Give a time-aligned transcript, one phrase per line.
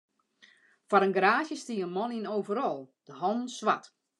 [0.87, 3.85] Foar in garaazje stie in man yn in overal, de hannen swart.